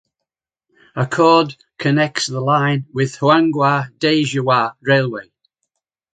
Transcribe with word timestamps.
A 0.95 1.05
chord 1.05 1.55
connects 1.77 2.25
the 2.25 2.39
line 2.41 2.87
with 2.91 3.11
the 3.11 3.19
Huanghua–Dajiawa 3.19 4.73
railway. 4.81 5.31